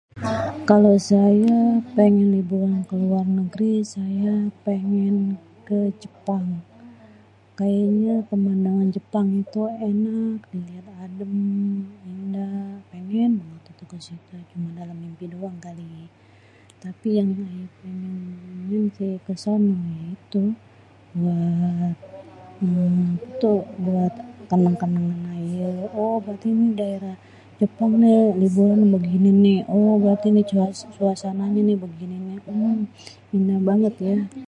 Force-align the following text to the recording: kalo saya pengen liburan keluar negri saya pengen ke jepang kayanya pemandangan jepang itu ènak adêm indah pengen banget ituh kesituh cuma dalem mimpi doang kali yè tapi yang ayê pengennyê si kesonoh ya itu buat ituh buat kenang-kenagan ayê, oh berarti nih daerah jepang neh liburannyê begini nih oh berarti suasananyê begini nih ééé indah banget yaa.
kalo 0.69 0.91
saya 1.11 1.57
pengen 1.97 2.27
liburan 2.35 2.75
keluar 2.89 3.25
negri 3.37 3.73
saya 3.95 4.33
pengen 4.67 5.15
ke 5.67 5.79
jepang 6.03 6.45
kayanya 7.59 8.15
pemandangan 8.29 8.87
jepang 8.97 9.27
itu 9.43 9.61
ènak 9.89 10.41
adêm 11.05 11.35
indah 12.11 12.55
pengen 12.91 13.31
banget 13.39 13.63
ituh 13.71 13.87
kesituh 13.93 14.41
cuma 14.49 14.67
dalem 14.77 14.97
mimpi 15.03 15.25
doang 15.33 15.57
kali 15.65 15.85
yè 15.95 16.05
tapi 16.83 17.07
yang 17.19 17.29
ayê 17.47 17.65
pengennyê 17.79 18.79
si 18.97 19.07
kesonoh 19.27 19.81
ya 19.93 20.03
itu 20.17 20.43
buat 21.19 21.95
ituh 23.29 23.63
buat 23.85 24.13
kenang-kenagan 24.49 25.23
ayê, 25.37 25.69
oh 25.99 26.15
berarti 26.23 26.47
nih 26.59 26.71
daerah 26.79 27.15
jepang 27.61 27.93
neh 28.01 28.21
liburannyê 28.41 28.87
begini 28.95 29.29
nih 29.45 29.59
oh 29.75 29.93
berarti 30.01 30.27
suasananyê 30.97 31.63
begini 31.85 32.15
nih 32.27 32.37
ééé 32.51 32.69
indah 33.37 33.59
banget 33.67 33.93
yaa. 34.07 34.31